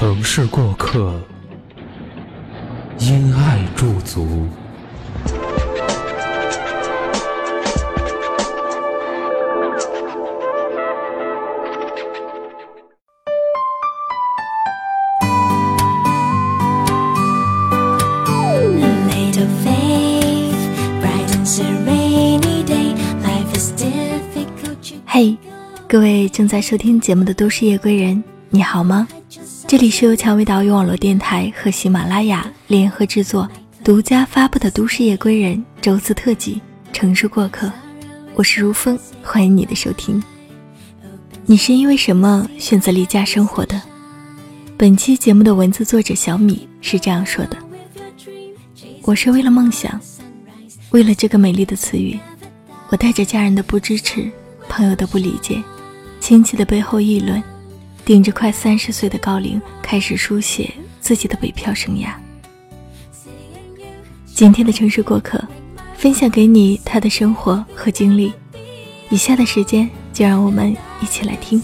[0.00, 1.12] 城市过客，
[3.00, 4.46] 因爱驻足。
[25.04, 25.36] 嘿，
[25.88, 29.08] 各位正在收听节目的都市夜归人，你好吗？
[29.68, 33.46] 这里是由蔷薇岛屿网络电台和喜马拉雅联合制作、
[33.84, 36.54] 独家发布的《都市夜归人》周四特辑
[36.96, 37.66] 《城市过客》，
[38.34, 40.22] 我是如风，欢迎你的收听。
[41.44, 43.78] 你是因为什么选择离家生活的？
[44.78, 47.58] 本期节目的文字作者小米是这样说的
[49.04, 50.00] ：“我是为了梦想，
[50.92, 52.18] 为了这个美丽的词语，
[52.88, 54.30] 我带着家人的不支持、
[54.66, 55.62] 朋友的不理解、
[56.20, 57.42] 亲戚的背后议论。”
[58.08, 62.08] 顶着快三十岁的高龄，开始书写自己的北漂生涯。
[64.24, 65.38] 今天的城市过客，
[65.94, 68.32] 分享给你他的生活和经历。
[69.10, 71.62] 以下的时间，就让我们一起来听。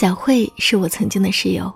[0.00, 1.70] 小慧是我曾经的室友，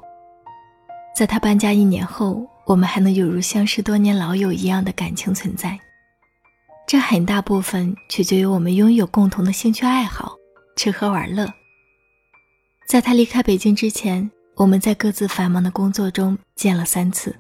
[1.14, 5.78] 在她搬家一年后，我们还能有如相识多年老友一样的感情存在。
[6.86, 10.34] 这很大部分取决于我们拥有共同的兴趣爱好，
[10.74, 11.46] 吃喝玩乐。
[12.88, 17.36] 在她离开北京之前，我们在各自繁忙的工作中见了三次，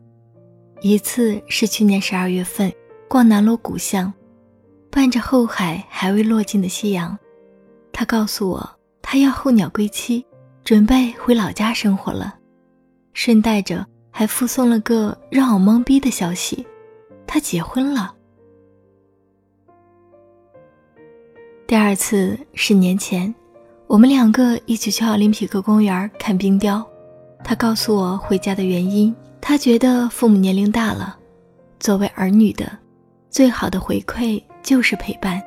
[0.82, 2.70] 一次是去年十二月份
[3.08, 4.12] 逛南锣鼓巷，
[4.90, 7.18] 伴着后海还未落尽的夕阳，
[7.90, 10.22] 她告诉我她要候鸟归期。
[10.64, 12.34] 准备回老家生活了，
[13.12, 16.66] 顺带着还附送了个让我懵逼的消息：
[17.26, 18.14] 他结婚了。
[21.66, 23.32] 第二次是年前，
[23.86, 26.82] 我们两个一起去奥林匹克公园看冰雕，
[27.44, 31.18] 他告诉我回家的原因，他觉得父母年龄大了，
[31.78, 32.66] 作为儿女的，
[33.28, 35.42] 最好的回馈就是陪伴，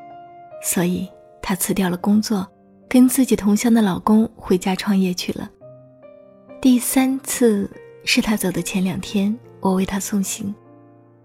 [0.61, 1.09] 所以
[1.41, 2.47] 他辞掉了工作。
[2.89, 5.49] 跟自己同乡的老公回家创业去了。
[6.61, 7.69] 第三次
[8.03, 10.53] 是他走的前两天，我为他送行，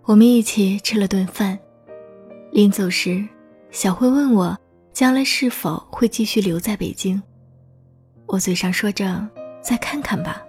[0.04, 1.58] 我们一起吃了顿饭。
[2.50, 3.24] 临走时，
[3.70, 4.58] 小慧问我
[4.92, 7.22] 将来是否会继续留在北京。
[8.26, 9.26] 我嘴上说着
[9.62, 10.42] 再看看吧，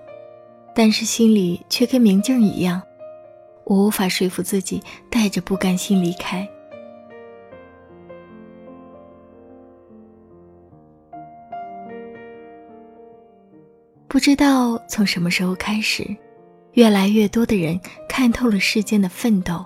[0.75, 2.81] 但是心里却跟明镜一样，
[3.65, 6.49] 我无法说服自己带着不甘心离开。
[14.13, 16.05] 不知道从什么时候开始，
[16.73, 19.65] 越来越多的人看透了世间的奋斗，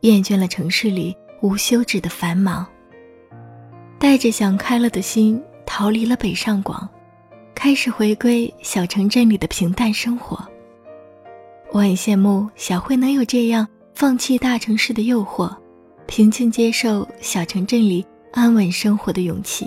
[0.00, 2.66] 厌倦了城市里无休止的繁忙，
[3.98, 6.86] 带着想开了的心逃离了北上广，
[7.54, 10.46] 开始回归小城镇里的平淡生活。
[11.72, 15.50] 我很羡慕小慧能有这样放弃大城市的诱惑，
[16.06, 19.64] 平静接受小城镇里安稳生活的勇气，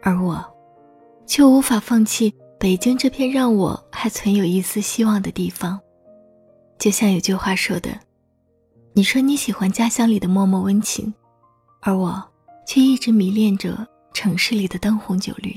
[0.00, 0.42] 而我，
[1.26, 2.34] 却无法放弃。
[2.58, 5.78] 北京这片让我还存有一丝希望的地方，
[6.78, 7.90] 就像有句话说的
[8.94, 11.12] ：“你说你喜欢家乡里的默默温情，
[11.82, 12.22] 而我
[12.66, 15.54] 却一直迷恋着城市里的灯红酒绿。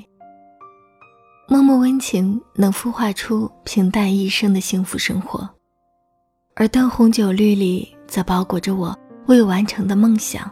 [1.48, 5.50] 默默温情能孵化出平淡一生的幸福生活，
[6.56, 8.95] 而灯红酒绿里则包裹着我
[9.28, 10.52] 未完成的梦想。”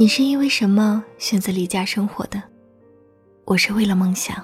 [0.00, 2.40] 你是因为什么选择离家生活的？
[3.44, 4.40] 我是为了梦想，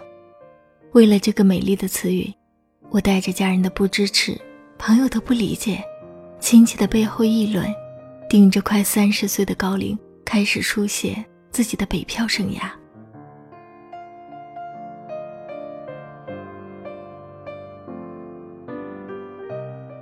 [0.95, 2.29] 为了这个美丽的词语，
[2.91, 4.37] 我带着家人的不支持、
[4.79, 5.81] 朋友的不理解、
[6.41, 7.73] 亲戚的背后议论，
[8.29, 12.69] 顶着快三十岁的高龄，开始书写自己的北漂生涯。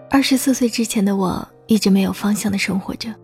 [0.09, 3.15] 二十四岁之前的我，一直没有方向的生活着。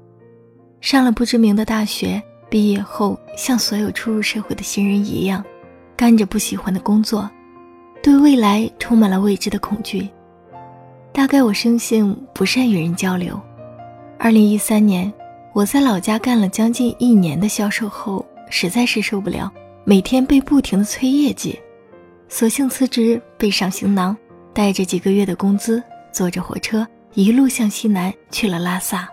[0.80, 5.44] 上了不知名的大学，毕业后像所有初入社会的新人一样，
[5.96, 7.28] 干着不喜欢的工作，
[8.02, 10.08] 对未来充满了未知的恐惧。
[11.12, 13.38] 大概我生性不善与人交流。
[14.18, 15.12] 二零一三年，
[15.52, 19.52] 我在老家干了将近一年的销售后，实在是受不了
[19.84, 21.58] 每天被不停的催业绩，
[22.28, 24.16] 索性辞职，背上行囊，
[24.54, 25.82] 带着几个月的工资，
[26.12, 29.08] 坐着火车一路向西南去了拉萨。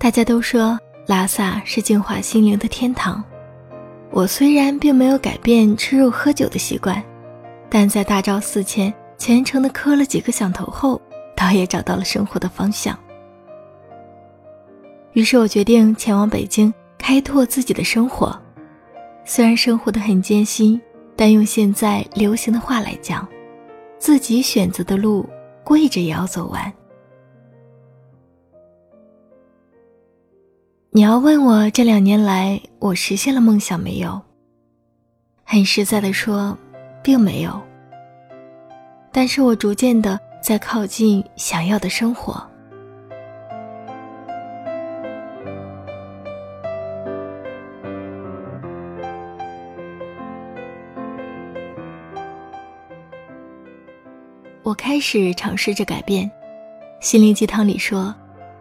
[0.00, 3.22] 大家都说拉萨是净化心灵的天堂。
[4.10, 7.04] 我虽然并没有改变吃肉喝酒的习惯，
[7.68, 10.98] 但在大昭寺前虔诚地磕了几个响头后，
[11.36, 12.98] 倒也找到了生活的方向。
[15.12, 18.34] 于是我决定前往北京开拓自己的生活。
[19.26, 20.80] 虽然生活的很艰辛，
[21.14, 23.28] 但用现在流行的话来讲，
[23.98, 25.28] 自己选择的路，
[25.62, 26.72] 跪着也要走完。
[30.92, 34.20] 你要问我这两年来我实现了梦想没有？
[35.44, 36.58] 很实在的说，
[37.00, 37.62] 并没有。
[39.12, 42.44] 但是我逐渐的在靠近想要的生活。
[54.64, 56.28] 我开始尝试着改变。
[56.98, 58.12] 心灵鸡汤里说，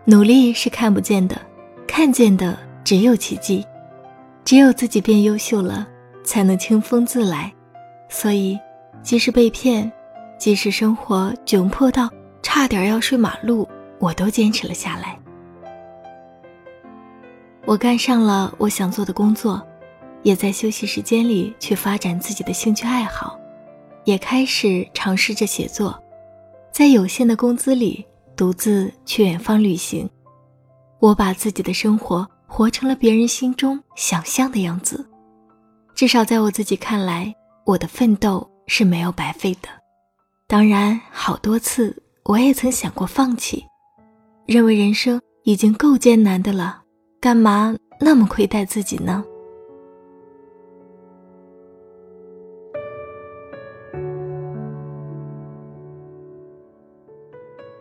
[0.06, 1.49] 努力是看不见的。
[1.90, 3.66] 看见的只有奇迹，
[4.46, 5.86] 只有自己变优秀了，
[6.24, 7.52] 才能清风自来。
[8.08, 8.58] 所以，
[9.02, 9.92] 即使被骗，
[10.38, 12.08] 即使生活窘迫到
[12.44, 15.18] 差点要睡马路，我都坚持了下来。
[17.66, 19.62] 我干上了我想做的工作，
[20.22, 23.38] 也在休息时间里去发展自己的兴趣爱好，
[24.06, 26.02] 也开始尝试着写作，
[26.72, 28.06] 在有限的工资里
[28.36, 30.08] 独自去远方旅行。
[31.00, 35.08] 我把自己的生活活成了别人心中想象的样子，
[35.96, 37.34] 至少在我自己看来，
[37.66, 39.70] 我的奋斗是没有白费的。
[40.46, 43.64] 当然，好多次我也曾想过放弃，
[44.46, 46.82] 认为人生已经够艰难的了，
[47.22, 49.24] 干嘛那么亏待自己呢？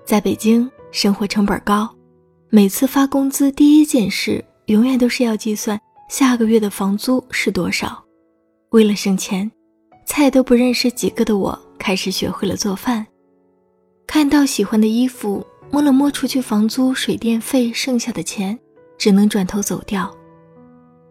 [0.05, 1.98] 在北京，生活成本高。
[2.51, 5.79] 每次发工资，第一件事永远都是要计算
[6.09, 8.03] 下个月的房租是多少。
[8.71, 9.51] 为了省钱，
[10.07, 13.07] 菜都不认识几个的我开始学会了做饭。
[14.07, 18.59] 看到喜欢的衣服，摸了摸除去房租、水电费剩下的钱，
[18.97, 20.11] 只能转头走掉。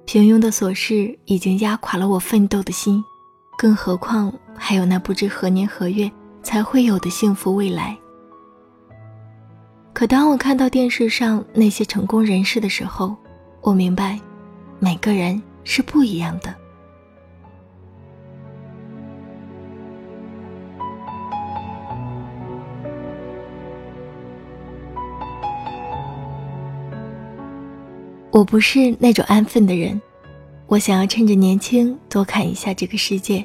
[0.05, 3.03] 平庸的琐事已经压垮了我奋斗的心，
[3.59, 6.11] 更何况还有那不知何年何月
[6.41, 7.95] 才会有的幸福未来。
[9.97, 13.15] 可当我看到电视上那些成功人士的时候，
[13.61, 14.19] 我明白，
[14.77, 16.53] 每个人是不一样的。
[28.29, 29.99] 我不是那种安分的人，
[30.67, 33.43] 我想要趁着年轻多看一下这个世界，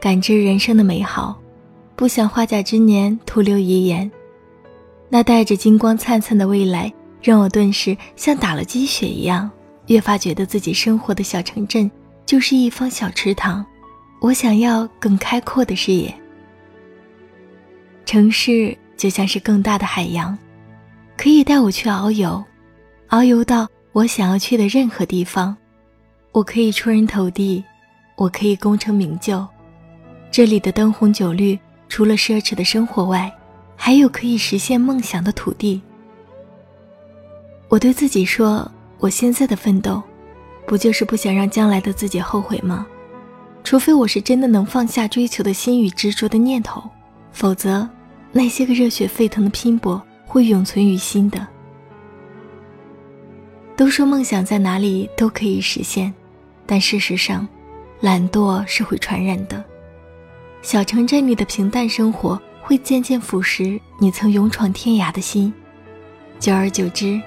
[0.00, 1.40] 感知人生的美好，
[1.94, 4.10] 不想花甲之年徒留遗言。
[5.08, 9.50] 那带着金光灿灿的未来，让我顿时像打了鸡血一样，
[9.86, 11.90] 越发觉得自己生活的小城镇
[12.24, 13.64] 就是一方小池塘。
[14.20, 16.12] 我想要更开阔的视野。
[18.04, 20.36] 城市就像是更大的海洋，
[21.16, 22.42] 可以带我去遨游，
[23.10, 25.56] 遨游到我想要去的任何地方。
[26.32, 27.62] 我可以出人头地，
[28.16, 29.46] 我可以功成名就。
[30.30, 31.58] 这里的灯红酒绿，
[31.88, 33.32] 除了奢侈的生活外，
[33.76, 35.80] 还有可以实现梦想的土地。
[37.68, 40.02] 我对自己说：“我现在的奋斗，
[40.66, 42.86] 不就是不想让将来的自己后悔吗？
[43.62, 46.82] 除非我是真的能放下追求的心与执着的念头，
[47.32, 47.88] 否则，
[48.32, 51.46] 那些个热血沸腾的拼搏会永存于心的。”
[53.76, 56.14] 都说梦想在哪里都可以实现，
[56.64, 57.46] 但事实上，
[58.00, 59.62] 懒惰是会传染的。
[60.62, 62.40] 小城镇里的平淡生活。
[62.66, 65.54] 会渐渐腐蚀你曾勇闯天涯的心，
[66.40, 67.22] 久而久之，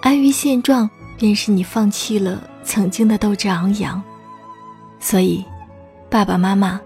[0.00, 4.02] 安于现状便是你放弃了曾经的斗志昂扬。
[4.98, 5.44] 所以，
[6.08, 6.80] 爸爸妈妈，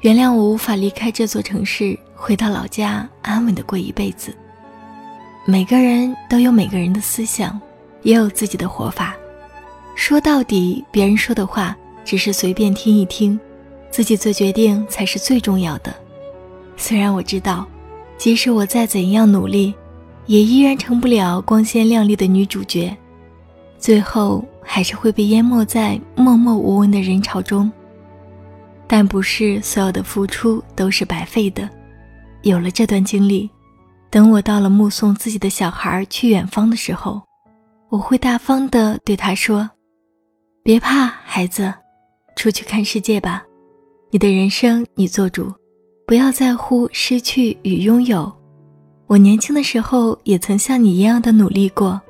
[0.00, 4.36] 原谅我无法离开这座城市，回到老家安稳的过一辈子。
[5.46, 7.58] 每个人都有每个人的思想，
[8.02, 9.16] 也有自己的活法。
[9.94, 13.40] 说到底，别人说的话只是随便听一听，
[13.90, 16.03] 自己做决定才是最重要的。
[16.76, 17.66] 虽然我知道，
[18.16, 19.74] 即使我再怎样努力，
[20.26, 22.94] 也依然成不了光鲜亮丽的女主角，
[23.78, 27.70] 最后还是会被淹没在默默无闻的人潮中。
[28.86, 31.68] 但不是所有的付出都是白费的。
[32.42, 33.48] 有了这段经历，
[34.10, 37.22] 等我到了目送自己的小孩去远方的时候，
[37.88, 39.68] 我会大方的对他说
[40.62, 41.72] ：“别怕，孩子，
[42.36, 43.42] 出去看世界吧。
[44.10, 45.50] 你的人生你做主，
[46.06, 48.32] 不要在乎失去与拥有。
[49.06, 52.00] 我年轻的时候也曾像你一样的努力过，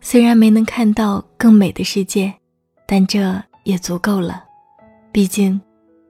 [0.00, 2.32] 虽然没能看到更美的世界，
[2.86, 4.44] 但这也足够了。
[5.12, 5.60] 毕竟。”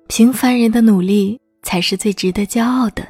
[0.09, 3.05] 平凡人的努力才是最值得骄傲的。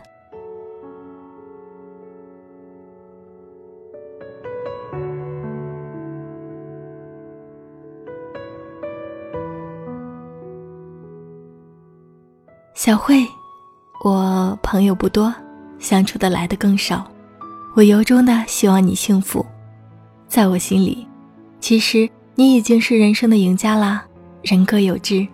[12.74, 13.26] 小慧，
[14.06, 15.34] 我朋友不多，
[15.80, 17.04] 相处的来的更少。
[17.74, 19.44] 我由衷的希望你幸福。
[20.28, 21.04] 在我心里，
[21.58, 24.06] 其实你已经是人生的赢家啦。
[24.42, 25.26] 人各有志。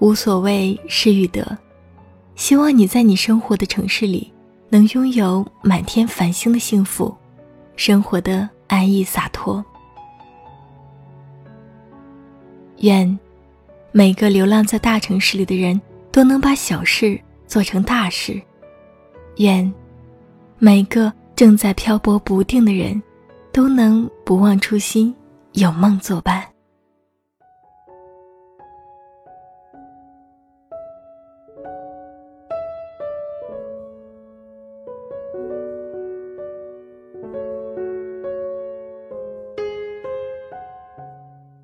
[0.00, 1.56] 无所谓失与得，
[2.34, 4.32] 希望你在你生活的城市里
[4.68, 7.16] 能拥有满天繁星的幸福，
[7.76, 9.64] 生活的安逸洒脱。
[12.78, 13.16] 愿
[13.92, 18.40] 每个流浪在大城市里的人都能把小事做成大事。
[19.38, 19.72] 愿
[20.58, 23.02] 每个正在漂泊不定的人
[23.52, 25.14] 都能不忘初心，
[25.54, 26.44] 有梦作伴。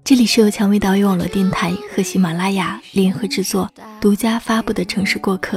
[0.07, 3.69] 这里是由蔷薇岛屿网络电台和喜马拉雅联合制作、
[4.01, 5.57] 独家发布的《城市过客》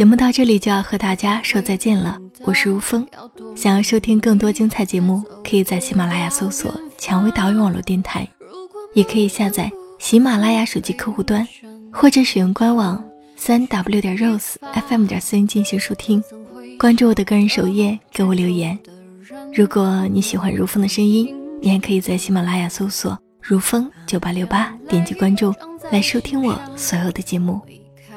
[0.00, 2.18] 节目，到这里就要和大家说再见了。
[2.44, 3.06] 我是如风，
[3.54, 8.26] 想要收听更多精彩节目，可以在喜马拉雅搜索“蔷薇岛屿网络电台”，
[8.96, 11.46] 也可以下载喜马拉雅手机客户端，
[11.92, 13.04] 或者使用官网
[13.36, 14.54] 三 w 点 rose
[14.88, 16.24] fm 点 cn 进行收听。
[16.78, 18.78] 关注我的个人首页，给我留言。
[19.52, 21.28] 如果你喜欢如风的声音。
[21.60, 25.54] 你还可以在喜马拉雅搜索“如风九八六八”，点击关注
[25.92, 27.60] 来收听我所有的节目，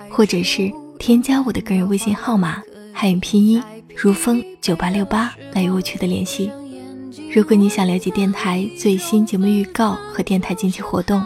[0.09, 0.71] 或者是
[1.05, 3.61] 添加我的个人微信号码汉语拼音
[3.93, 6.49] “如风九八六八”来与我取得联系。
[7.29, 11.21] 如果你想了解电台最新节目预告和电台近期活动，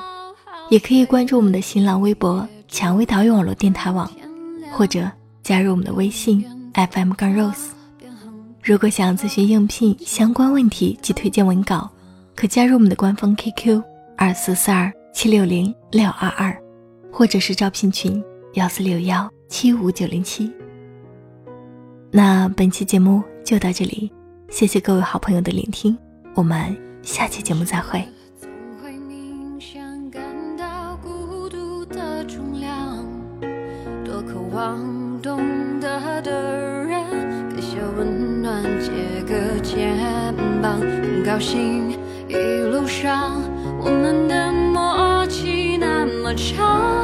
[0.72, 4.12] 也可以关注我们的新浪微博“蔷薇岛屿网络电台网”，
[4.74, 5.08] 或者
[5.44, 6.44] 加入我们的微信
[6.74, 7.68] FM 杠 Rose。
[8.64, 11.88] 如果想咨询应聘相关问题及推荐文稿。
[12.36, 13.80] 可加入我们的官方 QQ
[14.18, 16.60] 二四四二七六零六二二，
[17.12, 20.52] 或者是招聘群幺四六幺七五九零七。
[22.12, 24.12] 那本期节目就到这里，
[24.50, 25.98] 谢谢各位好朋友的聆听，
[26.36, 28.04] 我们下期节目再会。
[34.04, 35.40] 多渴望懂
[35.80, 37.04] 得的人，
[37.56, 39.96] 给些温暖，借个肩
[40.62, 41.92] 膀，很高兴。
[42.28, 42.36] 一
[42.72, 43.42] 路上，
[43.80, 46.97] 我们的默契那么长，